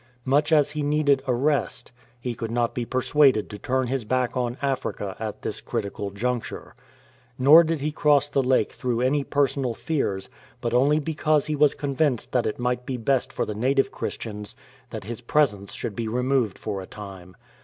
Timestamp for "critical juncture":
5.61-6.73